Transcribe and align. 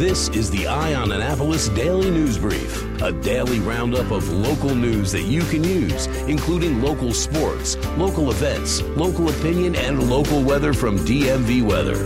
This 0.00 0.30
is 0.30 0.50
the 0.50 0.66
Eye 0.66 0.94
on 0.94 1.12
Annapolis 1.12 1.68
Daily 1.68 2.10
News 2.10 2.38
Brief, 2.38 3.02
a 3.02 3.12
daily 3.12 3.60
roundup 3.60 4.10
of 4.10 4.26
local 4.30 4.74
news 4.74 5.12
that 5.12 5.24
you 5.24 5.42
can 5.42 5.62
use, 5.62 6.06
including 6.26 6.80
local 6.80 7.12
sports, 7.12 7.76
local 7.98 8.30
events, 8.30 8.80
local 8.96 9.28
opinion, 9.28 9.76
and 9.76 10.08
local 10.08 10.42
weather 10.42 10.72
from 10.72 10.98
DMV 11.00 11.62
Weather. 11.62 12.02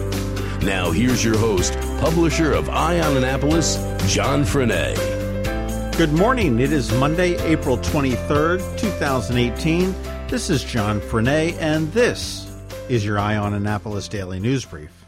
Now, 0.67 0.91
here's 0.91 1.25
your 1.25 1.39
host, 1.39 1.75
publisher 2.01 2.53
of 2.53 2.69
Eye 2.69 2.99
on 2.99 3.17
Annapolis, 3.17 3.77
John 4.13 4.43
Frenaye. 4.43 4.97
Good 5.97 6.13
morning. 6.13 6.59
It 6.59 6.73
is 6.73 6.93
Monday, 6.95 7.37
April 7.49 7.79
23rd, 7.79 8.77
2018. 8.77 9.95
This 10.27 10.51
is 10.51 10.65
John 10.65 11.01
Frenaye, 11.01 11.57
and 11.61 11.93
this 11.93 12.51
is 12.89 13.05
your 13.05 13.21
Eye 13.21 13.37
on 13.37 13.55
Annapolis 13.55 14.09
Daily 14.09 14.41
News 14.41 14.65
Brief. 14.65 15.04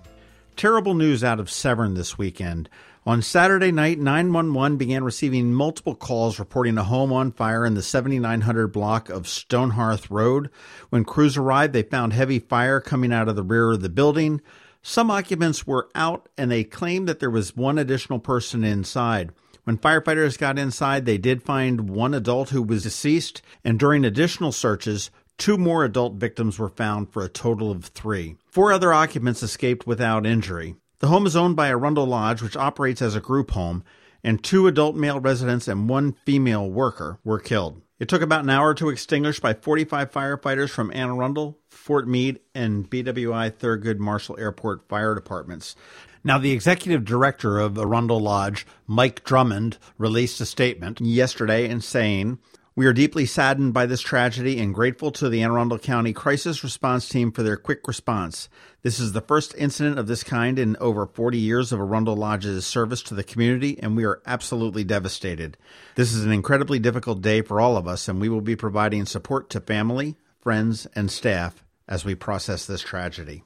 Terrible 0.57 0.95
news 0.95 1.23
out 1.23 1.39
of 1.39 1.51
Severn 1.51 1.93
this 1.93 2.17
weekend. 2.17 2.71
On 3.05 3.21
Saturday 3.21 3.71
night, 3.71 3.99
911 3.99 4.79
began 4.79 5.05
receiving 5.05 5.53
multiple 5.53 5.95
calls 5.95 6.39
reporting 6.39 6.79
a 6.79 6.85
home 6.85 7.13
on 7.13 7.31
fire 7.31 7.67
in 7.67 7.75
the 7.75 7.83
7900 7.83 8.69
block 8.69 9.11
of 9.11 9.25
Stonehearth 9.25 10.11
Road. 10.11 10.49
When 10.89 11.05
crews 11.05 11.37
arrived, 11.37 11.75
they 11.75 11.83
found 11.83 12.15
heavy 12.15 12.39
fire 12.39 12.81
coming 12.81 13.13
out 13.13 13.29
of 13.29 13.37
the 13.37 13.43
rear 13.43 13.73
of 13.73 13.83
the 13.83 13.91
building. 13.91 14.41
Some 14.81 15.11
occupants 15.11 15.67
were 15.67 15.91
out 15.95 16.27
and 16.39 16.51
they 16.51 16.65
claimed 16.65 17.07
that 17.07 17.21
there 17.21 17.29
was 17.29 17.55
one 17.55 17.77
additional 17.77 18.19
person 18.19 18.65
inside. 18.65 19.33
When 19.65 19.77
firefighters 19.77 20.39
got 20.39 20.59
inside, 20.59 21.05
they 21.05 21.19
did 21.19 21.43
find 21.43 21.91
one 21.91 22.15
adult 22.15 22.49
who 22.51 22.63
was 22.63 22.85
deceased, 22.85 23.43
and 23.63 23.79
during 23.79 24.07
additional 24.07 24.53
searches, 24.53 25.11
Two 25.39 25.59
more 25.59 25.85
adult 25.85 26.15
victims 26.15 26.59
were 26.59 26.69
found 26.69 27.13
for 27.13 27.23
a 27.23 27.29
total 27.29 27.71
of 27.71 27.87
three. 27.87 28.37
Four 28.47 28.73
other 28.73 28.93
occupants 28.93 29.43
escaped 29.43 29.87
without 29.87 30.27
injury. 30.27 30.77
The 31.01 31.09
home 31.09 31.27
is 31.27 31.37
owned 31.37 31.57
by 31.57 31.69
Arundel 31.69 32.07
Lodge, 32.07 32.41
which 32.41 32.57
operates 32.57 33.03
as 33.03 33.15
a 33.15 33.21
group 33.21 33.51
home, 33.51 33.85
and 34.25 34.43
two 34.43 34.67
adult 34.67 34.97
male 34.97 35.21
residents 35.21 35.69
and 35.69 35.89
one 35.89 36.17
female 36.25 36.69
worker 36.69 37.19
were 37.23 37.39
killed. 37.39 37.83
It 37.99 38.09
took 38.09 38.23
about 38.23 38.45
an 38.45 38.51
hour 38.51 38.75
to 38.75 38.89
extinguish 38.89 39.41
by 39.41 39.55
45 39.55 40.11
firefighters 40.11 40.71
from 40.71 40.91
Anne 40.93 41.11
Arundel, 41.11 41.59
Fort 41.69 42.09
Meade, 42.09 42.41
and 42.55 42.89
BWI 42.89 43.53
Thurgood 43.53 43.99
Marshall 43.99 44.39
Airport 44.39 44.89
fire 44.89 45.15
departments. 45.15 45.77
Now, 46.25 46.39
the 46.39 46.53
executive 46.53 47.05
director 47.05 47.59
of 47.59 47.79
Arundel 47.79 48.21
Lodge, 48.21 48.67
Mike 48.87 49.23
Drummond, 49.23 49.79
released 49.97 50.41
a 50.41 50.47
statement 50.47 51.01
yesterday 51.01 51.69
in 51.69 51.81
saying, 51.81 52.39
we 52.77 52.85
are 52.85 52.93
deeply 52.93 53.25
saddened 53.25 53.73
by 53.73 53.87
this 53.87 54.03
tragedy 54.03 54.61
and 54.61 54.75
grateful 54.75 55.11
to 55.11 55.31
the 55.31 55.43
Anne 55.43 55.51
Arundel 55.51 55.79
County 55.79 56.13
Crisis 56.13 56.63
Response 56.63 57.09
Team 57.09 57.33
for 57.33 57.43
their 57.43 57.57
quick 57.57 57.89
response. 57.89 58.51
This 58.83 59.01
is 59.01 59.13
the 59.13 59.23
first 59.23 59.55
incident 59.57 59.99
of 59.99 60.07
this 60.07 60.23
kind 60.23 60.59
in 60.59 60.77
over 60.77 61.07
40 61.07 61.39
years 61.39 61.73
of 61.73 61.81
Arundel 61.81 62.17
Lodge's 62.17 62.67
service 62.67 63.03
to 63.05 63.15
the 63.15 63.25
community, 63.25 63.79
and 63.83 63.97
we 63.97 64.05
are 64.05 64.21
absolutely 64.27 64.85
devastated. 64.85 65.57
This 65.95 66.13
is 66.13 66.27
an 66.27 66.33
incredibly 66.33 66.79
difficult 66.79 67.23
day 67.23 67.41
for 67.41 67.63
all 67.63 67.79
of 67.79 67.89
us, 67.89 68.09
and 68.09 68.21
we 68.21 68.29
will 68.29 68.43
be 68.43 68.57
providing 68.57 69.07
support 69.07 69.49
to 69.51 69.61
family, 69.61 70.19
friends, 70.39 70.87
and 70.95 71.11
staff 71.11 71.65
as 71.89 72.05
we 72.05 72.15
process 72.15 72.67
this 72.67 72.83
tragedy. 72.83 73.43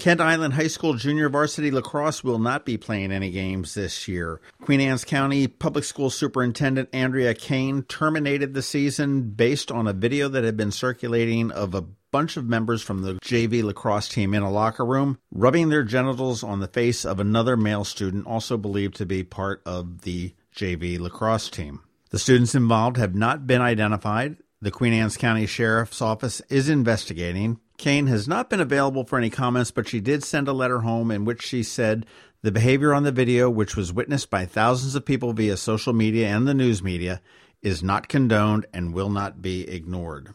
Kent 0.00 0.22
Island 0.22 0.54
High 0.54 0.68
School 0.68 0.94
junior 0.94 1.28
varsity 1.28 1.70
lacrosse 1.70 2.24
will 2.24 2.38
not 2.38 2.64
be 2.64 2.78
playing 2.78 3.12
any 3.12 3.30
games 3.30 3.74
this 3.74 4.08
year. 4.08 4.40
Queen 4.62 4.80
Anne's 4.80 5.04
County 5.04 5.46
Public 5.46 5.84
School 5.84 6.08
Superintendent 6.08 6.88
Andrea 6.94 7.34
Kane 7.34 7.82
terminated 7.82 8.54
the 8.54 8.62
season 8.62 9.28
based 9.32 9.70
on 9.70 9.86
a 9.86 9.92
video 9.92 10.28
that 10.28 10.42
had 10.42 10.56
been 10.56 10.72
circulating 10.72 11.50
of 11.50 11.74
a 11.74 11.82
bunch 11.82 12.38
of 12.38 12.46
members 12.46 12.80
from 12.80 13.02
the 13.02 13.14
JV 13.16 13.62
lacrosse 13.62 14.08
team 14.08 14.32
in 14.32 14.42
a 14.42 14.50
locker 14.50 14.86
room 14.86 15.18
rubbing 15.30 15.68
their 15.68 15.84
genitals 15.84 16.42
on 16.42 16.60
the 16.60 16.66
face 16.66 17.04
of 17.04 17.20
another 17.20 17.54
male 17.54 17.84
student, 17.84 18.26
also 18.26 18.56
believed 18.56 18.94
to 18.96 19.04
be 19.04 19.22
part 19.22 19.60
of 19.66 20.00
the 20.00 20.34
JV 20.56 20.98
lacrosse 20.98 21.50
team. 21.50 21.82
The 22.08 22.18
students 22.18 22.54
involved 22.54 22.96
have 22.96 23.14
not 23.14 23.46
been 23.46 23.60
identified. 23.60 24.38
The 24.62 24.70
Queen 24.70 24.92
Anne's 24.92 25.16
County 25.16 25.46
Sheriff's 25.46 26.02
Office 26.02 26.42
is 26.50 26.68
investigating. 26.68 27.60
Kane 27.78 28.08
has 28.08 28.28
not 28.28 28.50
been 28.50 28.60
available 28.60 29.04
for 29.04 29.16
any 29.16 29.30
comments, 29.30 29.70
but 29.70 29.88
she 29.88 30.00
did 30.00 30.22
send 30.22 30.48
a 30.48 30.52
letter 30.52 30.80
home 30.80 31.10
in 31.10 31.24
which 31.24 31.40
she 31.40 31.62
said 31.62 32.04
the 32.42 32.52
behavior 32.52 32.92
on 32.92 33.02
the 33.02 33.10
video, 33.10 33.48
which 33.48 33.74
was 33.74 33.90
witnessed 33.90 34.28
by 34.28 34.44
thousands 34.44 34.94
of 34.94 35.06
people 35.06 35.32
via 35.32 35.56
social 35.56 35.94
media 35.94 36.28
and 36.28 36.46
the 36.46 36.52
news 36.52 36.82
media, 36.82 37.22
is 37.62 37.82
not 37.82 38.08
condoned 38.08 38.66
and 38.70 38.92
will 38.92 39.08
not 39.08 39.40
be 39.40 39.66
ignored. 39.66 40.34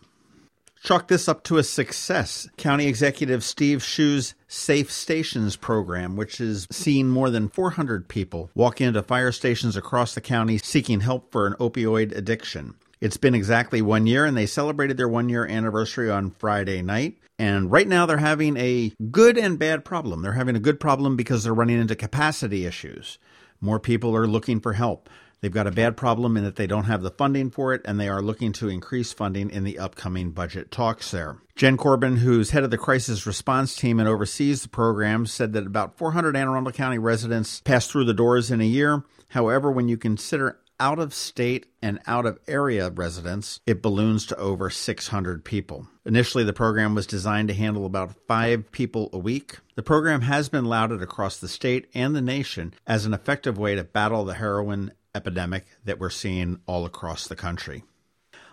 Chalk 0.84 1.08
this 1.08 1.30
up 1.30 1.44
to 1.44 1.60
a 1.60 1.64
success. 1.64 2.50
County 2.58 2.88
Executive 2.88 3.44
Steve 3.44 3.84
Schuh's 3.84 4.34
Safe 4.48 4.92
Stations 4.92 5.56
program, 5.56 6.16
which 6.16 6.40
has 6.40 6.66
seen 6.72 7.10
more 7.10 7.30
than 7.30 7.48
400 7.48 8.08
people 8.08 8.50
walk 8.56 8.82
into 8.82 9.04
fire 9.04 9.32
stations 9.32 9.78
across 9.78 10.16
the 10.16 10.22
county 10.22 10.58
seeking 10.58 11.02
help 11.02 11.32
for 11.32 11.46
an 11.46 11.54
opioid 11.60 12.16
addiction. 12.18 12.74
It's 13.06 13.18
been 13.18 13.36
exactly 13.36 13.84
one 13.84 14.08
year, 14.08 14.26
and 14.26 14.36
they 14.36 14.48
celebrated 14.48 14.98
their 14.98 15.08
one 15.08 15.30
year 15.30 15.46
anniversary 15.46 16.10
on 16.10 16.32
Friday 16.32 16.82
night. 16.82 17.20
And 17.38 17.72
right 17.72 17.88
now, 17.88 18.08
they're 18.08 18.18
having 18.18 18.58
a 18.58 18.94
good 19.12 19.38
and 19.38 19.60
bad 19.60 19.86
problem. 19.86 20.24
They're 20.24 20.32
having 20.32 20.56
a 20.56 20.60
good 20.60 20.80
problem 20.80 21.16
because 21.16 21.44
they're 21.44 21.54
running 21.54 21.80
into 21.80 21.96
capacity 21.96 22.66
issues. 22.66 23.20
More 23.62 23.80
people 23.80 24.16
are 24.16 24.26
looking 24.26 24.60
for 24.60 24.74
help. 24.74 25.08
They've 25.40 25.52
got 25.52 25.68
a 25.68 25.72
bad 25.72 25.96
problem 25.96 26.36
in 26.36 26.46
that 26.46 26.56
they 26.56 26.66
don't 26.66 26.86
have 26.86 27.04
the 27.04 27.12
funding 27.12 27.52
for 27.52 27.76
it, 27.76 27.84
and 27.86 28.00
they 28.00 28.10
are 28.10 28.24
looking 28.24 28.52
to 28.54 28.70
increase 28.70 29.14
funding 29.14 29.52
in 29.52 29.64
the 29.64 29.78
upcoming 29.78 30.32
budget 30.32 30.72
talks 30.72 31.12
there. 31.12 31.38
Jen 31.56 31.78
Corbin, 31.78 32.16
who's 32.16 32.50
head 32.50 32.64
of 32.64 32.72
the 32.72 32.78
crisis 32.80 33.28
response 33.28 33.76
team 33.76 34.00
and 34.00 34.10
oversees 34.10 34.64
the 34.64 34.70
program, 34.70 35.28
said 35.28 35.54
that 35.54 35.68
about 35.68 36.00
400 36.00 36.36
Anne 36.36 36.48
Arundel 36.48 36.74
County 36.74 36.98
residents 36.98 37.62
pass 37.62 37.86
through 37.86 38.06
the 38.06 38.16
doors 38.16 38.50
in 38.50 38.62
a 38.62 38.66
year. 38.66 39.04
However, 39.28 39.70
when 39.70 39.88
you 39.88 39.96
consider 39.96 40.58
out 40.80 41.00
of 41.00 41.14
state 41.14 41.68
and 41.82 42.00
out 42.08 42.26
of 42.26 42.40
area 42.48 42.90
residents, 42.90 43.60
it 43.66 43.82
balloons 43.82 44.26
to 44.28 44.38
over 44.38 44.70
600 44.70 45.46
people. 45.46 45.88
Initially, 46.06 46.44
the 46.44 46.54
program 46.54 46.96
was 46.96 47.08
designed 47.08 47.48
to 47.48 47.54
handle 47.54 47.86
about 47.86 48.16
five 48.28 48.72
people 48.72 49.10
a 49.14 49.18
week. 49.18 49.60
The 49.76 49.84
program 49.84 50.22
has 50.22 50.50
been 50.50 50.66
lauded 50.66 51.02
across 51.02 51.38
the 51.38 51.48
state 51.48 51.88
and 51.94 52.16
the 52.16 52.22
nation 52.22 52.74
as 52.86 53.06
an 53.06 53.14
effective 53.14 53.58
way 53.58 53.76
to 53.76 53.84
battle 53.84 54.26
the 54.26 54.36
heroin 54.36 54.92
epidemic 55.14 55.66
that 55.86 56.00
we're 56.00 56.10
seeing 56.10 56.60
all 56.68 56.86
across 56.86 57.28
the 57.28 57.36
country. 57.36 57.84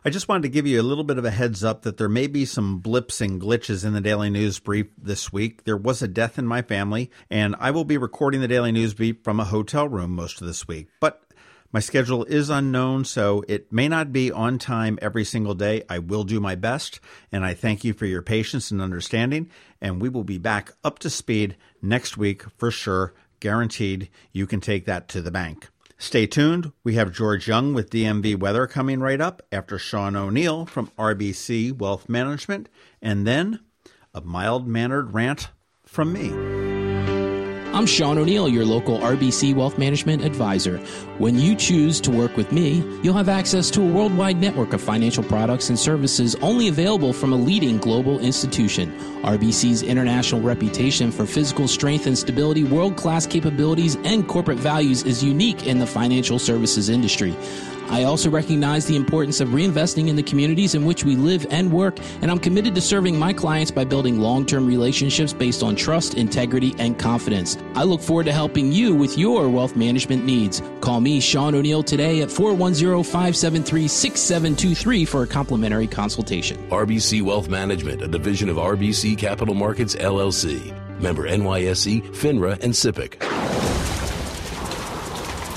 I 0.04 0.10
just 0.10 0.26
wanted 0.26 0.42
to 0.42 0.48
give 0.48 0.66
you 0.66 0.80
a 0.80 0.82
little 0.82 1.04
bit 1.04 1.18
of 1.18 1.24
a 1.24 1.30
heads 1.30 1.62
up 1.62 1.82
that 1.82 1.96
there 1.96 2.08
may 2.08 2.26
be 2.26 2.44
some 2.44 2.78
blips 2.80 3.20
and 3.20 3.40
glitches 3.40 3.84
in 3.84 3.92
the 3.92 4.00
Daily 4.00 4.30
News 4.30 4.58
Brief 4.58 4.88
this 4.98 5.32
week. 5.32 5.62
There 5.62 5.76
was 5.76 6.02
a 6.02 6.08
death 6.08 6.40
in 6.40 6.46
my 6.46 6.60
family, 6.60 7.08
and 7.30 7.54
I 7.60 7.70
will 7.70 7.84
be 7.84 7.98
recording 7.98 8.40
the 8.40 8.48
Daily 8.48 8.72
News 8.72 8.94
Brief 8.94 9.22
from 9.22 9.38
a 9.38 9.44
hotel 9.44 9.86
room 9.88 10.10
most 10.10 10.40
of 10.40 10.48
this 10.48 10.66
week. 10.66 10.88
But 10.98 11.22
my 11.72 11.80
schedule 11.80 12.24
is 12.24 12.50
unknown, 12.50 13.06
so 13.06 13.42
it 13.48 13.72
may 13.72 13.88
not 13.88 14.12
be 14.12 14.30
on 14.30 14.58
time 14.58 14.98
every 15.00 15.24
single 15.24 15.54
day. 15.54 15.82
I 15.88 15.98
will 15.98 16.22
do 16.22 16.38
my 16.38 16.54
best, 16.54 17.00
and 17.32 17.44
I 17.44 17.54
thank 17.54 17.82
you 17.82 17.94
for 17.94 18.04
your 18.04 18.20
patience 18.20 18.70
and 18.70 18.82
understanding. 18.82 19.50
And 19.80 20.00
we 20.00 20.10
will 20.10 20.24
be 20.24 20.38
back 20.38 20.72
up 20.84 20.98
to 21.00 21.10
speed 21.10 21.56
next 21.80 22.18
week 22.18 22.44
for 22.58 22.70
sure. 22.70 23.14
Guaranteed, 23.40 24.10
you 24.32 24.46
can 24.46 24.60
take 24.60 24.84
that 24.84 25.08
to 25.08 25.22
the 25.22 25.30
bank. 25.30 25.70
Stay 25.96 26.26
tuned. 26.26 26.72
We 26.84 26.94
have 26.94 27.12
George 27.12 27.48
Young 27.48 27.74
with 27.74 27.90
DMV 27.90 28.38
Weather 28.38 28.66
coming 28.66 29.00
right 29.00 29.20
up 29.20 29.40
after 29.50 29.78
Sean 29.78 30.14
O'Neill 30.14 30.66
from 30.66 30.90
RBC 30.98 31.78
Wealth 31.78 32.08
Management, 32.08 32.68
and 33.00 33.26
then 33.26 33.60
a 34.12 34.20
mild 34.20 34.68
mannered 34.68 35.14
rant 35.14 35.48
from 35.86 36.12
me. 36.12 36.71
I'm 37.82 37.86
Sean 37.86 38.16
O'Neill, 38.16 38.48
your 38.48 38.64
local 38.64 38.98
RBC 38.98 39.56
Wealth 39.56 39.76
Management 39.76 40.24
Advisor. 40.24 40.78
When 41.18 41.36
you 41.36 41.56
choose 41.56 42.00
to 42.02 42.12
work 42.12 42.36
with 42.36 42.52
me, 42.52 42.74
you'll 43.02 43.16
have 43.16 43.28
access 43.28 43.72
to 43.72 43.82
a 43.82 43.84
worldwide 43.84 44.36
network 44.36 44.72
of 44.72 44.80
financial 44.80 45.24
products 45.24 45.68
and 45.68 45.76
services 45.76 46.36
only 46.36 46.68
available 46.68 47.12
from 47.12 47.32
a 47.32 47.36
leading 47.36 47.78
global 47.78 48.20
institution. 48.20 48.92
RBC's 49.22 49.82
international 49.82 50.40
reputation 50.40 51.10
for 51.10 51.26
physical 51.26 51.66
strength 51.66 52.06
and 52.06 52.16
stability, 52.16 52.62
world 52.62 52.96
class 52.96 53.26
capabilities, 53.26 53.96
and 54.04 54.28
corporate 54.28 54.58
values 54.58 55.02
is 55.02 55.24
unique 55.24 55.66
in 55.66 55.80
the 55.80 55.86
financial 55.86 56.38
services 56.38 56.88
industry. 56.88 57.36
I 57.90 58.04
also 58.04 58.30
recognize 58.30 58.86
the 58.86 58.96
importance 58.96 59.40
of 59.40 59.48
reinvesting 59.48 60.08
in 60.08 60.16
the 60.16 60.22
communities 60.22 60.74
in 60.74 60.84
which 60.84 61.04
we 61.04 61.16
live 61.16 61.46
and 61.50 61.72
work, 61.72 61.98
and 62.20 62.30
I'm 62.30 62.38
committed 62.38 62.74
to 62.74 62.80
serving 62.80 63.18
my 63.18 63.32
clients 63.32 63.70
by 63.70 63.84
building 63.84 64.20
long 64.20 64.46
term 64.46 64.66
relationships 64.66 65.32
based 65.32 65.62
on 65.62 65.76
trust, 65.76 66.14
integrity, 66.14 66.74
and 66.78 66.98
confidence. 66.98 67.58
I 67.74 67.84
look 67.84 68.00
forward 68.00 68.26
to 68.26 68.32
helping 68.32 68.72
you 68.72 68.94
with 68.94 69.18
your 69.18 69.48
wealth 69.48 69.76
management 69.76 70.24
needs. 70.24 70.62
Call 70.80 71.00
me, 71.00 71.20
Sean 71.20 71.54
O'Neill, 71.54 71.82
today 71.82 72.22
at 72.22 72.30
410 72.30 73.04
573 73.04 73.88
6723 73.88 75.04
for 75.04 75.22
a 75.22 75.26
complimentary 75.26 75.86
consultation. 75.86 76.56
RBC 76.70 77.22
Wealth 77.22 77.48
Management, 77.48 78.02
a 78.02 78.08
division 78.08 78.48
of 78.48 78.56
RBC 78.56 79.18
Capital 79.18 79.54
Markets 79.54 79.94
LLC. 79.96 80.72
Member 81.00 81.28
NYSE, 81.28 82.02
FINRA, 82.14 82.62
and 82.62 82.72
SIPC. 82.72 83.71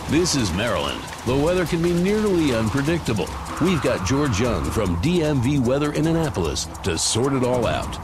This 0.10 0.36
is 0.36 0.54
Maryland. 0.54 1.02
The 1.26 1.36
weather 1.36 1.66
can 1.66 1.82
be 1.82 1.92
nearly 1.92 2.54
unpredictable. 2.54 3.28
We've 3.60 3.82
got 3.82 4.06
George 4.06 4.40
Young 4.40 4.64
from 4.66 4.98
DMV 4.98 5.66
Weather 5.66 5.94
in 5.94 6.06
Annapolis 6.06 6.66
to 6.84 6.96
sort 6.96 7.34
it 7.34 7.44
all 7.44 7.66
out. 7.66 7.96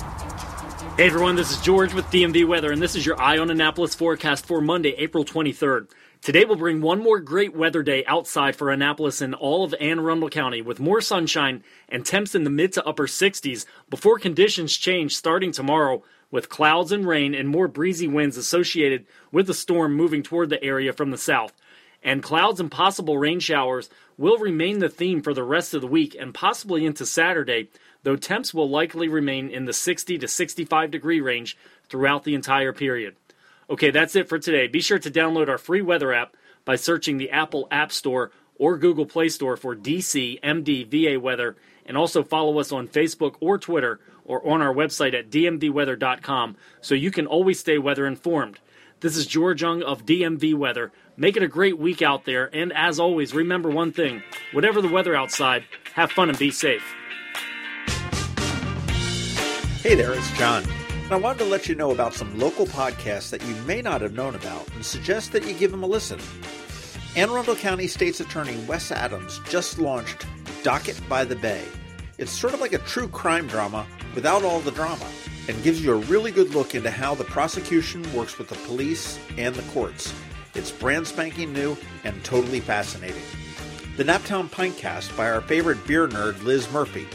Hey 0.97 1.05
everyone, 1.05 1.35
this 1.35 1.51
is 1.51 1.61
George 1.61 1.93
with 1.93 2.07
DMV 2.07 2.47
Weather, 2.47 2.71
and 2.71 2.81
this 2.81 2.95
is 2.95 3.05
your 3.05 3.21
Eye 3.21 3.37
on 3.37 3.51
Annapolis 3.51 3.93
forecast 3.93 4.47
for 4.47 4.61
Monday, 4.61 4.95
April 4.97 5.23
23rd. 5.23 5.91
Today 6.23 6.43
will 6.43 6.55
bring 6.55 6.81
one 6.81 7.03
more 7.03 7.19
great 7.19 7.55
weather 7.55 7.83
day 7.83 8.03
outside 8.05 8.55
for 8.55 8.71
Annapolis 8.71 9.21
and 9.21 9.35
all 9.35 9.63
of 9.63 9.75
Anne 9.79 9.99
Arundel 9.99 10.29
County 10.29 10.63
with 10.63 10.79
more 10.79 11.01
sunshine 11.01 11.63
and 11.87 12.03
temps 12.03 12.33
in 12.33 12.45
the 12.45 12.49
mid 12.49 12.73
to 12.73 12.83
upper 12.83 13.05
60s 13.05 13.67
before 13.91 14.17
conditions 14.17 14.75
change 14.75 15.15
starting 15.15 15.51
tomorrow 15.51 16.01
with 16.31 16.49
clouds 16.49 16.91
and 16.91 17.07
rain 17.07 17.35
and 17.35 17.47
more 17.47 17.67
breezy 17.67 18.07
winds 18.07 18.37
associated 18.37 19.05
with 19.31 19.45
the 19.45 19.53
storm 19.53 19.93
moving 19.93 20.23
toward 20.23 20.49
the 20.49 20.63
area 20.63 20.93
from 20.93 21.11
the 21.11 21.17
south. 21.17 21.53
And 22.03 22.23
clouds 22.23 22.59
and 22.59 22.71
possible 22.71 23.17
rain 23.17 23.39
showers 23.39 23.89
will 24.17 24.37
remain 24.37 24.79
the 24.79 24.89
theme 24.89 25.21
for 25.21 25.33
the 25.33 25.43
rest 25.43 25.73
of 25.73 25.81
the 25.81 25.87
week 25.87 26.15
and 26.19 26.33
possibly 26.33 26.85
into 26.85 27.05
Saturday, 27.05 27.69
though 28.03 28.15
temps 28.15 28.53
will 28.53 28.69
likely 28.69 29.07
remain 29.07 29.49
in 29.49 29.65
the 29.65 29.73
60 29.73 30.17
to 30.17 30.27
65 30.27 30.91
degree 30.91 31.21
range 31.21 31.57
throughout 31.89 32.23
the 32.23 32.35
entire 32.35 32.73
period. 32.73 33.15
Okay, 33.69 33.91
that's 33.91 34.15
it 34.15 34.27
for 34.27 34.39
today. 34.39 34.67
Be 34.67 34.81
sure 34.81 34.99
to 34.99 35.11
download 35.11 35.47
our 35.47 35.57
free 35.57 35.81
weather 35.81 36.13
app 36.13 36.35
by 36.65 36.75
searching 36.75 37.17
the 37.17 37.31
Apple 37.31 37.67
App 37.71 37.91
Store 37.91 38.31
or 38.57 38.77
Google 38.77 39.05
Play 39.05 39.29
Store 39.29 39.57
for 39.57 39.75
DC 39.75 40.39
MD 40.41 40.85
VA 40.85 41.19
weather 41.19 41.55
and 41.85 41.97
also 41.97 42.23
follow 42.23 42.59
us 42.59 42.71
on 42.71 42.87
Facebook 42.87 43.35
or 43.39 43.57
Twitter 43.57 43.99
or 44.25 44.47
on 44.47 44.61
our 44.61 44.73
website 44.73 45.17
at 45.17 45.29
dmvweather.com 45.29 46.55
so 46.79 46.95
you 46.95 47.11
can 47.11 47.27
always 47.27 47.59
stay 47.59 47.77
weather 47.77 48.05
informed. 48.05 48.59
This 48.99 49.17
is 49.17 49.25
George 49.25 49.63
Young 49.63 49.81
of 49.81 50.05
DMV 50.05 50.53
Weather. 50.53 50.91
Make 51.21 51.37
it 51.37 51.43
a 51.43 51.47
great 51.47 51.77
week 51.77 52.01
out 52.01 52.25
there, 52.25 52.49
and 52.51 52.73
as 52.73 52.99
always, 52.99 53.35
remember 53.35 53.69
one 53.69 53.91
thing 53.91 54.23
whatever 54.53 54.81
the 54.81 54.87
weather 54.87 55.15
outside, 55.15 55.63
have 55.93 56.11
fun 56.11 56.29
and 56.29 56.39
be 56.39 56.49
safe. 56.49 56.83
Hey 59.83 59.93
there, 59.93 60.13
it's 60.13 60.31
John. 60.31 60.63
And 61.03 61.11
I 61.11 61.17
wanted 61.17 61.37
to 61.37 61.45
let 61.45 61.69
you 61.69 61.75
know 61.75 61.91
about 61.91 62.15
some 62.15 62.39
local 62.39 62.65
podcasts 62.65 63.29
that 63.29 63.45
you 63.45 63.53
may 63.67 63.83
not 63.83 64.01
have 64.01 64.13
known 64.13 64.33
about 64.33 64.67
and 64.73 64.83
suggest 64.83 65.31
that 65.33 65.45
you 65.45 65.53
give 65.53 65.69
them 65.69 65.83
a 65.83 65.85
listen. 65.85 66.19
Anne 67.15 67.29
Arundel 67.29 67.55
County 67.55 67.85
State's 67.85 68.19
Attorney 68.19 68.57
Wes 68.65 68.91
Adams 68.91 69.41
just 69.47 69.77
launched 69.77 70.25
Docket 70.63 70.99
by 71.07 71.23
the 71.23 71.35
Bay. 71.35 71.63
It's 72.17 72.31
sort 72.31 72.55
of 72.55 72.61
like 72.61 72.73
a 72.73 72.79
true 72.79 73.07
crime 73.07 73.45
drama 73.45 73.85
without 74.15 74.43
all 74.43 74.59
the 74.61 74.71
drama 74.71 75.05
and 75.47 75.61
gives 75.61 75.83
you 75.83 75.93
a 75.93 75.97
really 75.97 76.31
good 76.31 76.55
look 76.55 76.73
into 76.73 76.89
how 76.89 77.13
the 77.13 77.25
prosecution 77.25 78.11
works 78.11 78.39
with 78.39 78.47
the 78.47 78.55
police 78.65 79.19
and 79.37 79.53
the 79.53 79.71
courts. 79.71 80.11
It's 80.53 80.71
brand 80.71 81.07
spanking 81.07 81.53
new 81.53 81.77
and 82.03 82.21
totally 82.23 82.59
fascinating. 82.59 83.21
The 83.97 84.03
Naptown 84.03 84.49
Pintcast 84.49 85.15
by 85.15 85.29
our 85.29 85.41
favorite 85.41 85.85
beer 85.87 86.07
nerd 86.07 86.43
Liz 86.43 86.71
Murphy. 86.71 87.07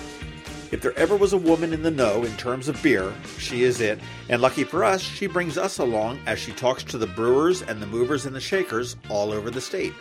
If 0.72 0.80
there 0.80 0.98
ever 0.98 1.16
was 1.16 1.32
a 1.32 1.38
woman 1.38 1.72
in 1.72 1.82
the 1.82 1.90
know 1.90 2.24
in 2.24 2.36
terms 2.36 2.66
of 2.66 2.82
beer, 2.82 3.12
she 3.38 3.62
is 3.62 3.80
it, 3.80 4.00
and 4.28 4.42
lucky 4.42 4.64
for 4.64 4.84
us, 4.84 5.00
she 5.00 5.26
brings 5.26 5.56
us 5.56 5.78
along 5.78 6.18
as 6.26 6.38
she 6.38 6.52
talks 6.52 6.82
to 6.84 6.98
the 6.98 7.06
brewers 7.06 7.62
and 7.62 7.80
the 7.80 7.86
movers 7.86 8.26
and 8.26 8.34
the 8.34 8.40
shakers 8.40 8.96
all 9.08 9.32
over 9.32 9.50
the 9.50 9.60
state. 9.60 9.92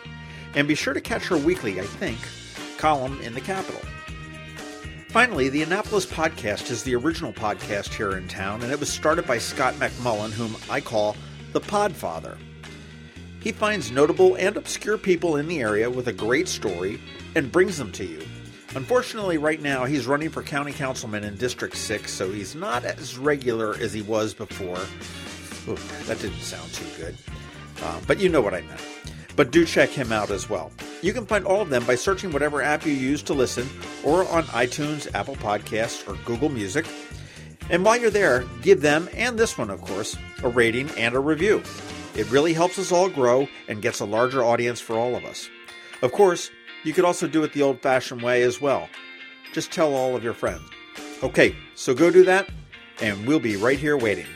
And 0.54 0.66
be 0.66 0.74
sure 0.74 0.94
to 0.94 1.00
catch 1.00 1.26
her 1.26 1.36
weekly, 1.36 1.80
I 1.80 1.84
think, 1.84 2.18
column 2.78 3.20
in 3.20 3.34
the 3.34 3.40
Capital. 3.40 3.80
Finally, 5.08 5.48
the 5.50 5.62
Annapolis 5.62 6.04
Podcast 6.04 6.70
is 6.70 6.82
the 6.82 6.94
original 6.94 7.32
podcast 7.32 7.94
here 7.94 8.16
in 8.16 8.28
town, 8.28 8.62
and 8.62 8.72
it 8.72 8.80
was 8.80 8.92
started 8.92 9.26
by 9.26 9.38
Scott 9.38 9.74
McMullen, 9.74 10.30
whom 10.30 10.56
I 10.68 10.80
call 10.80 11.16
the 11.52 11.60
Podfather. 11.60 12.36
He 13.46 13.52
finds 13.52 13.92
notable 13.92 14.34
and 14.34 14.56
obscure 14.56 14.98
people 14.98 15.36
in 15.36 15.46
the 15.46 15.60
area 15.60 15.88
with 15.88 16.08
a 16.08 16.12
great 16.12 16.48
story 16.48 16.98
and 17.36 17.52
brings 17.52 17.78
them 17.78 17.92
to 17.92 18.04
you. 18.04 18.20
Unfortunately, 18.74 19.38
right 19.38 19.62
now 19.62 19.84
he's 19.84 20.08
running 20.08 20.30
for 20.30 20.42
county 20.42 20.72
councilman 20.72 21.22
in 21.22 21.36
District 21.36 21.76
6, 21.76 22.10
so 22.10 22.32
he's 22.32 22.56
not 22.56 22.84
as 22.84 23.16
regular 23.16 23.76
as 23.76 23.92
he 23.92 24.02
was 24.02 24.34
before. 24.34 24.80
Ooh, 25.68 25.78
that 26.06 26.18
didn't 26.18 26.40
sound 26.40 26.72
too 26.72 26.86
good. 26.96 27.16
Uh, 27.84 28.00
but 28.08 28.18
you 28.18 28.28
know 28.28 28.40
what 28.40 28.52
I 28.52 28.62
meant. 28.62 28.84
But 29.36 29.52
do 29.52 29.64
check 29.64 29.90
him 29.90 30.10
out 30.10 30.32
as 30.32 30.50
well. 30.50 30.72
You 31.00 31.12
can 31.12 31.24
find 31.24 31.44
all 31.44 31.62
of 31.62 31.70
them 31.70 31.84
by 31.84 31.94
searching 31.94 32.32
whatever 32.32 32.62
app 32.62 32.84
you 32.84 32.94
use 32.94 33.22
to 33.22 33.32
listen, 33.32 33.68
or 34.02 34.28
on 34.28 34.42
iTunes, 34.46 35.08
Apple 35.14 35.36
Podcasts, 35.36 36.04
or 36.08 36.16
Google 36.24 36.48
Music. 36.48 36.84
And 37.70 37.84
while 37.84 37.96
you're 37.96 38.10
there, 38.10 38.44
give 38.62 38.80
them, 38.80 39.08
and 39.14 39.38
this 39.38 39.56
one, 39.56 39.70
of 39.70 39.82
course, 39.82 40.16
a 40.42 40.48
rating 40.48 40.90
and 40.98 41.14
a 41.14 41.20
review. 41.20 41.62
It 42.16 42.30
really 42.30 42.54
helps 42.54 42.78
us 42.78 42.92
all 42.92 43.10
grow 43.10 43.46
and 43.68 43.82
gets 43.82 44.00
a 44.00 44.06
larger 44.06 44.42
audience 44.42 44.80
for 44.80 44.96
all 44.96 45.16
of 45.16 45.24
us. 45.26 45.50
Of 46.00 46.12
course, 46.12 46.50
you 46.82 46.94
could 46.94 47.04
also 47.04 47.28
do 47.28 47.42
it 47.44 47.52
the 47.52 47.60
old 47.60 47.82
fashioned 47.82 48.22
way 48.22 48.42
as 48.42 48.58
well. 48.58 48.88
Just 49.52 49.70
tell 49.70 49.94
all 49.94 50.16
of 50.16 50.24
your 50.24 50.32
friends. 50.32 50.62
Okay, 51.22 51.54
so 51.74 51.94
go 51.94 52.10
do 52.10 52.24
that, 52.24 52.48
and 53.02 53.26
we'll 53.26 53.38
be 53.38 53.56
right 53.56 53.78
here 53.78 53.98
waiting. 53.98 54.26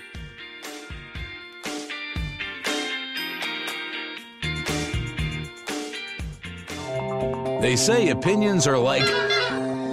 They 7.62 7.76
say 7.76 8.08
opinions 8.08 8.66
are 8.66 8.78
like. 8.78 9.08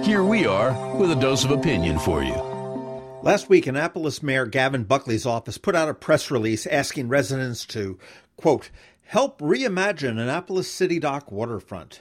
Here 0.04 0.24
we 0.24 0.46
are 0.46 0.96
with 0.96 1.10
a 1.10 1.16
dose 1.16 1.44
of 1.44 1.50
opinion 1.50 1.98
for 1.98 2.22
you. 2.22 2.57
Last 3.20 3.48
week, 3.48 3.66
Annapolis 3.66 4.22
Mayor 4.22 4.46
Gavin 4.46 4.84
Buckley's 4.84 5.26
office 5.26 5.58
put 5.58 5.74
out 5.74 5.88
a 5.88 5.94
press 5.94 6.30
release 6.30 6.66
asking 6.66 7.08
residents 7.08 7.66
to, 7.66 7.98
quote, 8.36 8.70
help 9.02 9.40
reimagine 9.40 10.20
Annapolis 10.20 10.70
City 10.70 11.00
Dock 11.00 11.32
waterfront. 11.32 12.00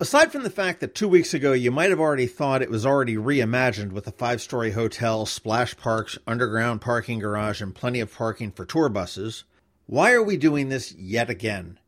Aside 0.00 0.32
from 0.32 0.42
the 0.42 0.50
fact 0.50 0.80
that 0.80 0.94
two 0.94 1.08
weeks 1.08 1.32
ago 1.32 1.52
you 1.52 1.70
might 1.70 1.90
have 1.90 2.00
already 2.00 2.26
thought 2.26 2.62
it 2.62 2.70
was 2.70 2.84
already 2.84 3.16
reimagined 3.16 3.92
with 3.92 4.08
a 4.08 4.12
five 4.12 4.42
story 4.42 4.72
hotel, 4.72 5.24
splash 5.24 5.76
parks, 5.76 6.18
underground 6.26 6.80
parking 6.80 7.20
garage, 7.20 7.60
and 7.60 7.74
plenty 7.74 8.00
of 8.00 8.12
parking 8.12 8.50
for 8.50 8.64
tour 8.64 8.88
buses, 8.88 9.44
why 9.86 10.12
are 10.12 10.22
we 10.22 10.36
doing 10.36 10.68
this 10.68 10.92
yet 10.92 11.30
again? 11.30 11.78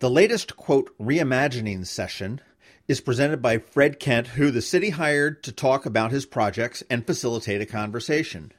The 0.00 0.10
latest, 0.10 0.56
quote, 0.56 0.90
reimagining 0.98 1.86
session 1.86 2.40
is 2.86 3.00
presented 3.00 3.40
by 3.40 3.58
Fred 3.58 3.98
Kent, 3.98 4.28
who 4.28 4.50
the 4.50 4.60
city 4.60 4.90
hired 4.90 5.42
to 5.42 5.52
talk 5.52 5.86
about 5.86 6.10
his 6.10 6.26
projects 6.26 6.82
and 6.90 7.06
facilitate 7.06 7.62
a 7.62 7.66
conversation. 7.66 8.52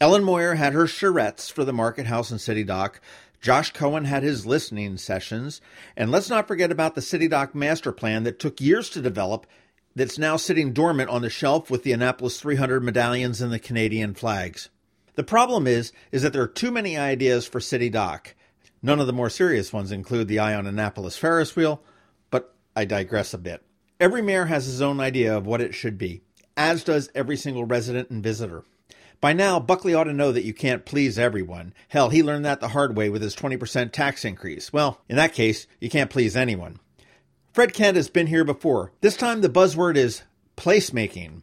Ellen 0.00 0.24
Moyer 0.24 0.54
had 0.54 0.72
her 0.72 0.84
charrettes 0.84 1.50
for 1.50 1.64
the 1.64 1.72
Market 1.72 2.06
House 2.06 2.30
and 2.30 2.40
City 2.40 2.64
Dock. 2.64 3.00
Josh 3.40 3.72
Cohen 3.72 4.04
had 4.04 4.22
his 4.22 4.46
listening 4.46 4.98
sessions. 4.98 5.60
And 5.96 6.10
let's 6.10 6.28
not 6.28 6.46
forget 6.46 6.70
about 6.70 6.94
the 6.94 7.02
City 7.02 7.28
Dock 7.28 7.54
master 7.54 7.92
plan 7.92 8.24
that 8.24 8.38
took 8.38 8.60
years 8.60 8.90
to 8.90 9.00
develop 9.00 9.46
that's 9.96 10.18
now 10.18 10.36
sitting 10.36 10.72
dormant 10.72 11.10
on 11.10 11.22
the 11.22 11.30
shelf 11.30 11.70
with 11.70 11.82
the 11.82 11.92
Annapolis 11.92 12.40
300 12.40 12.82
medallions 12.82 13.40
and 13.40 13.52
the 13.52 13.58
Canadian 13.58 14.14
flags. 14.14 14.68
The 15.14 15.24
problem 15.24 15.66
is 15.66 15.92
is 16.12 16.22
that 16.22 16.32
there 16.32 16.42
are 16.42 16.46
too 16.46 16.70
many 16.70 16.96
ideas 16.96 17.46
for 17.46 17.60
City 17.60 17.88
Dock. 17.88 18.34
None 18.82 19.00
of 19.00 19.06
the 19.06 19.12
more 19.12 19.30
serious 19.30 19.72
ones 19.72 19.90
include 19.90 20.28
the 20.28 20.38
Eye 20.38 20.54
on 20.54 20.66
Annapolis 20.66 21.16
Ferris 21.16 21.56
wheel, 21.56 21.82
but 22.30 22.54
I 22.76 22.84
digress 22.84 23.34
a 23.34 23.38
bit. 23.38 23.62
Every 24.00 24.22
mayor 24.22 24.46
has 24.46 24.64
his 24.64 24.80
own 24.80 24.98
idea 24.98 25.36
of 25.36 25.44
what 25.44 25.60
it 25.60 25.74
should 25.74 25.98
be, 25.98 26.22
as 26.56 26.82
does 26.82 27.10
every 27.14 27.36
single 27.36 27.66
resident 27.66 28.08
and 28.08 28.22
visitor. 28.22 28.64
By 29.20 29.34
now, 29.34 29.60
Buckley 29.60 29.92
ought 29.92 30.04
to 30.04 30.14
know 30.14 30.32
that 30.32 30.46
you 30.46 30.54
can't 30.54 30.86
please 30.86 31.18
everyone. 31.18 31.74
Hell, 31.88 32.08
he 32.08 32.22
learned 32.22 32.46
that 32.46 32.60
the 32.60 32.68
hard 32.68 32.96
way 32.96 33.10
with 33.10 33.20
his 33.20 33.36
20% 33.36 33.92
tax 33.92 34.24
increase. 34.24 34.72
Well, 34.72 35.02
in 35.10 35.16
that 35.16 35.34
case, 35.34 35.66
you 35.80 35.90
can't 35.90 36.08
please 36.08 36.34
anyone. 36.34 36.80
Fred 37.52 37.74
Kent 37.74 37.98
has 37.98 38.08
been 38.08 38.28
here 38.28 38.42
before. 38.44 38.92
This 39.02 39.18
time 39.18 39.42
the 39.42 39.50
buzzword 39.50 39.96
is 39.96 40.22
placemaking. 40.56 41.42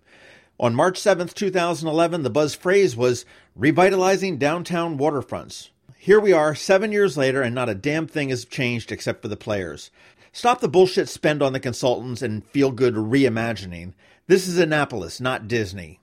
On 0.59 0.73
March 0.73 0.99
7th, 0.99 1.35
2011, 1.35 2.23
the 2.23 2.31
buzz 2.31 2.55
phrase 2.55 2.95
was 2.95 3.23
revitalizing 3.55 4.39
downtown 4.39 4.97
waterfronts. 4.97 5.69
Here 5.99 6.19
we 6.19 6.33
are, 6.33 6.55
seven 6.55 6.91
years 6.91 7.17
later, 7.17 7.43
and 7.43 7.53
not 7.53 7.69
a 7.69 7.75
damn 7.75 8.07
thing 8.07 8.29
has 8.29 8.45
changed 8.45 8.91
except 8.91 9.21
for 9.21 9.27
the 9.27 9.37
players. 9.37 9.91
Stop 10.37 10.59
the 10.59 10.67
bullshit 10.67 11.09
spend 11.09 11.41
on 11.41 11.53
the 11.53 11.59
consultants 11.59 12.21
and 12.21 12.45
feel 12.45 12.69
good 12.69 12.93
reimagining. 12.93 13.93
This 14.27 14.47
is 14.47 14.59
Annapolis, 14.59 15.19
not 15.19 15.47
Disney. 15.47 15.99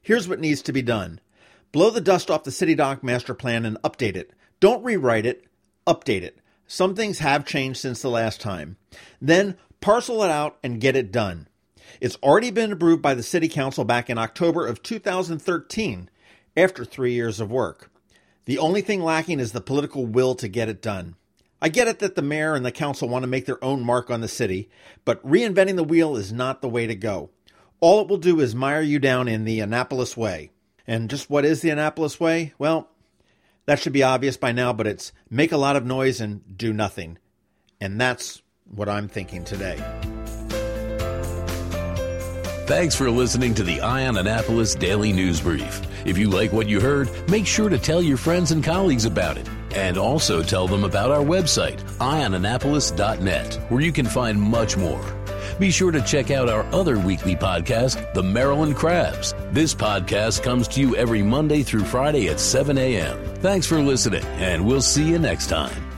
Here's 0.00 0.28
what 0.28 0.38
needs 0.38 0.62
to 0.62 0.72
be 0.72 0.82
done 0.82 1.18
blow 1.72 1.90
the 1.90 2.00
dust 2.00 2.30
off 2.30 2.44
the 2.44 2.52
City 2.52 2.76
Dock 2.76 3.02
master 3.02 3.34
plan 3.34 3.64
and 3.64 3.76
update 3.82 4.14
it. 4.14 4.30
Don't 4.60 4.84
rewrite 4.84 5.26
it, 5.26 5.46
update 5.84 6.22
it. 6.22 6.38
Some 6.68 6.94
things 6.94 7.18
have 7.18 7.44
changed 7.44 7.80
since 7.80 8.00
the 8.00 8.08
last 8.08 8.40
time. 8.40 8.76
Then 9.20 9.56
Parcel 9.80 10.22
it 10.22 10.30
out 10.30 10.58
and 10.62 10.80
get 10.80 10.94
it 10.94 11.10
done. 11.10 11.48
It's 12.00 12.18
already 12.22 12.52
been 12.52 12.70
approved 12.70 13.02
by 13.02 13.14
the 13.14 13.22
City 13.24 13.48
Council 13.48 13.82
back 13.84 14.08
in 14.08 14.16
October 14.16 14.64
of 14.64 14.84
2013 14.84 16.08
after 16.56 16.84
three 16.84 17.14
years 17.14 17.40
of 17.40 17.50
work. 17.50 17.90
The 18.44 18.58
only 18.58 18.80
thing 18.80 19.02
lacking 19.02 19.40
is 19.40 19.50
the 19.50 19.60
political 19.60 20.06
will 20.06 20.36
to 20.36 20.46
get 20.46 20.68
it 20.68 20.80
done. 20.80 21.16
I 21.64 21.68
get 21.68 21.86
it 21.86 22.00
that 22.00 22.16
the 22.16 22.22
mayor 22.22 22.56
and 22.56 22.66
the 22.66 22.72
council 22.72 23.08
want 23.08 23.22
to 23.22 23.28
make 23.28 23.46
their 23.46 23.62
own 23.62 23.84
mark 23.84 24.10
on 24.10 24.20
the 24.20 24.26
city, 24.26 24.68
but 25.04 25.24
reinventing 25.24 25.76
the 25.76 25.84
wheel 25.84 26.16
is 26.16 26.32
not 26.32 26.60
the 26.60 26.68
way 26.68 26.88
to 26.88 26.96
go. 26.96 27.30
All 27.78 28.00
it 28.00 28.08
will 28.08 28.16
do 28.16 28.40
is 28.40 28.52
mire 28.52 28.82
you 28.82 28.98
down 28.98 29.28
in 29.28 29.44
the 29.44 29.60
Annapolis 29.60 30.16
way. 30.16 30.50
And 30.88 31.08
just 31.08 31.30
what 31.30 31.44
is 31.44 31.60
the 31.60 31.70
Annapolis 31.70 32.18
way? 32.18 32.52
Well, 32.58 32.88
that 33.66 33.78
should 33.78 33.92
be 33.92 34.02
obvious 34.02 34.36
by 34.36 34.50
now, 34.50 34.72
but 34.72 34.88
it's 34.88 35.12
make 35.30 35.52
a 35.52 35.56
lot 35.56 35.76
of 35.76 35.86
noise 35.86 36.20
and 36.20 36.42
do 36.58 36.72
nothing. 36.72 37.18
And 37.80 38.00
that's 38.00 38.42
what 38.64 38.88
I'm 38.88 39.06
thinking 39.06 39.44
today. 39.44 39.76
Thanks 42.66 42.96
for 42.96 43.08
listening 43.08 43.54
to 43.54 43.62
the 43.62 43.82
Eye 43.82 44.08
on 44.08 44.16
Annapolis 44.16 44.74
Daily 44.74 45.12
News 45.12 45.40
Brief. 45.40 45.80
If 46.04 46.18
you 46.18 46.28
like 46.28 46.52
what 46.52 46.68
you 46.68 46.80
heard, 46.80 47.08
make 47.30 47.46
sure 47.46 47.68
to 47.68 47.78
tell 47.78 48.02
your 48.02 48.16
friends 48.16 48.50
and 48.50 48.64
colleagues 48.64 49.04
about 49.04 49.36
it. 49.38 49.48
And 49.74 49.96
also 49.96 50.42
tell 50.42 50.68
them 50.68 50.84
about 50.84 51.10
our 51.10 51.24
website, 51.24 51.80
eyeonannapolis.net, 51.98 53.54
where 53.70 53.80
you 53.80 53.92
can 53.92 54.06
find 54.06 54.40
much 54.40 54.76
more. 54.76 55.04
Be 55.58 55.70
sure 55.70 55.92
to 55.92 56.00
check 56.02 56.30
out 56.30 56.48
our 56.48 56.64
other 56.72 56.98
weekly 56.98 57.36
podcast, 57.36 58.12
The 58.14 58.22
Maryland 58.22 58.76
Crabs. 58.76 59.34
This 59.50 59.74
podcast 59.74 60.42
comes 60.42 60.66
to 60.68 60.80
you 60.80 60.96
every 60.96 61.22
Monday 61.22 61.62
through 61.62 61.84
Friday 61.84 62.28
at 62.28 62.40
7 62.40 62.76
a.m. 62.78 63.18
Thanks 63.36 63.66
for 63.66 63.80
listening, 63.80 64.24
and 64.38 64.66
we'll 64.66 64.80
see 64.82 65.08
you 65.08 65.18
next 65.18 65.48
time. 65.48 65.91